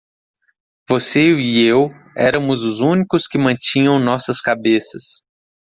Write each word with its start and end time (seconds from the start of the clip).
Você 0.89 1.19
e 1.39 1.61
eu 1.63 1.91
éramos 2.17 2.63
os 2.63 2.79
únicos 2.79 3.27
que 3.27 3.37
mantinham 3.37 3.99
nossas 3.99 4.41
cabeças. 4.41 5.21